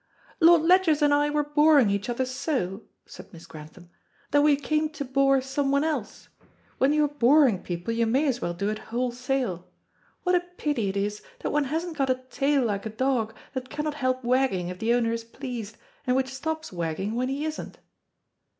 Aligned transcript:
"Lord 0.39 0.63
Ledgers 0.63 1.03
and 1.03 1.13
I 1.13 1.29
were 1.29 1.43
boring 1.43 1.91
each 1.91 2.09
other 2.09 2.25
so," 2.25 2.81
said 3.05 3.31
Miss 3.31 3.45
Grantham, 3.45 3.91
"that 4.31 4.41
we 4.41 4.55
came 4.55 4.89
to 4.89 5.05
bore 5.05 5.41
someone 5.41 5.83
else. 5.83 6.27
When 6.79 6.91
you 6.91 7.03
are 7.03 7.07
boring 7.07 7.61
people 7.61 7.93
you 7.93 8.07
may 8.07 8.25
as 8.27 8.41
well 8.41 8.55
do 8.55 8.69
it 8.69 8.79
wholesale. 8.89 9.67
What 10.23 10.33
a 10.33 10.39
pity 10.57 10.89
it 10.89 10.97
is 10.97 11.21
that 11.41 11.51
one 11.51 11.65
hasn't 11.65 11.97
got 11.97 12.09
a 12.09 12.15
tail 12.31 12.65
like 12.65 12.87
a 12.87 12.89
dog, 12.89 13.35
that 13.53 13.69
cannot 13.69 13.93
help 13.93 14.23
wagging 14.23 14.69
if 14.69 14.79
the 14.79 14.91
owner 14.91 15.11
is 15.11 15.23
pleased, 15.23 15.77
and 16.07 16.15
which 16.15 16.33
stops 16.33 16.73
wagging 16.73 17.13
when 17.13 17.29
he 17.29 17.45
isn't." 17.45 17.77